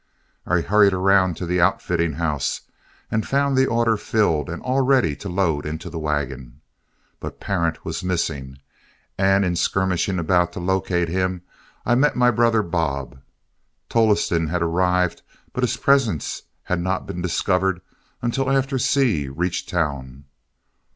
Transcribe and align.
I 0.47 0.61
hurried 0.61 0.93
around 0.93 1.37
to 1.37 1.45
the 1.45 1.61
outfitting 1.61 2.13
house 2.13 2.61
and 3.11 3.23
found 3.23 3.55
the 3.55 3.67
order 3.67 3.97
filled 3.97 4.49
and 4.49 4.59
all 4.63 4.81
ready 4.81 5.15
to 5.17 5.29
load 5.29 5.63
into 5.63 5.91
the 5.91 5.99
wagon. 5.99 6.59
But 7.19 7.39
Parent 7.39 7.85
was 7.85 8.03
missing, 8.03 8.57
and 9.15 9.45
in 9.45 9.55
skirmishing 9.55 10.17
about 10.17 10.53
to 10.53 10.59
locate 10.59 11.07
him, 11.07 11.43
I 11.85 11.93
met 11.93 12.15
my 12.15 12.31
brother 12.31 12.63
Bob. 12.63 13.19
Tolleston 13.89 14.47
had 14.47 14.63
arrived, 14.63 15.21
but 15.53 15.63
his 15.63 15.77
presence 15.77 16.41
had 16.63 16.79
not 16.81 17.05
been 17.05 17.21
discovered 17.21 17.79
until 18.23 18.49
after 18.49 18.79
Seay 18.79 19.27
reached 19.27 19.69
town. 19.69 20.25